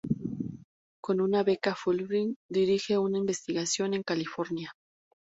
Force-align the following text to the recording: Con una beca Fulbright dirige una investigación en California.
Con 0.99 1.21
una 1.21 1.43
beca 1.43 1.75
Fulbright 1.75 2.35
dirige 2.49 2.97
una 2.97 3.19
investigación 3.19 3.93
en 3.93 4.01
California. 4.01 4.75